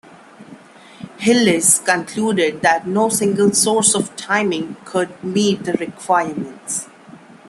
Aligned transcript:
Hillis 1.19 1.77
concluded 1.85 2.63
that 2.63 2.87
no 2.87 3.07
single 3.09 3.53
source 3.53 3.93
of 3.93 4.15
timing 4.15 4.75
could 4.83 5.11
meet 5.23 5.63
the 5.63 5.73
requirements. 5.73 6.87